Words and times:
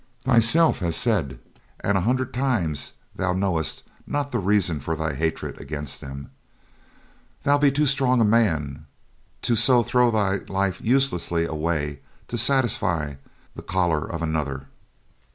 Thyself 0.23 0.79
hast 0.79 0.99
said 0.99 1.37
an 1.81 1.95
hundred 1.95 2.33
times 2.33 2.93
that 3.15 3.21
thou 3.21 3.33
knowst 3.33 3.83
not 4.07 4.31
the 4.31 4.39
reason 4.39 4.79
for 4.79 4.95
thy 4.95 5.13
hatred 5.13 5.61
against 5.61 6.01
them. 6.01 6.31
Thou 7.43 7.59
be 7.59 7.71
too 7.71 7.85
strong 7.85 8.19
a 8.19 8.25
man 8.25 8.87
to 9.43 9.55
so 9.55 9.83
throw 9.83 10.09
thy 10.09 10.37
life 10.47 10.81
uselessly 10.81 11.45
away 11.45 11.99
to 12.29 12.37
satisfy 12.39 13.13
the 13.55 13.61
choler 13.61 14.03
of 14.11 14.23
another. 14.23 14.65